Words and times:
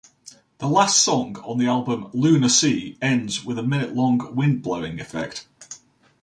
The 0.57 0.65
last 0.67 0.99
song 0.99 1.35
on 1.43 1.59
the 1.59 1.67
album, 1.67 2.09
"Lunar 2.11 2.49
Sea", 2.49 2.97
ends 3.03 3.45
with 3.45 3.59
a 3.59 3.63
minute-long 3.63 4.33
wind-blowing 4.35 4.99
effect. 4.99 5.45